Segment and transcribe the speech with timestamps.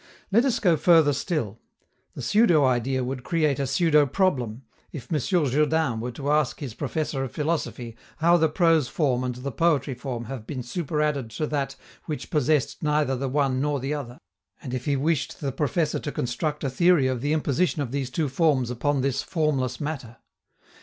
[0.31, 1.59] Let us go further still:
[2.15, 5.19] the pseudo idea would create a pseudo problem, if M.
[5.19, 9.93] Jourdain were to ask his professor of philosophy how the prose form and the poetry
[9.93, 11.75] form have been superadded to that
[12.05, 14.17] which possessed neither the one nor the other,
[14.59, 18.09] and if he wished the professor to construct a theory of the imposition of these
[18.09, 20.17] two forms upon this formless matter.